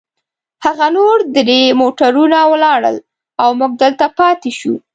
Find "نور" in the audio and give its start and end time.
0.97-1.17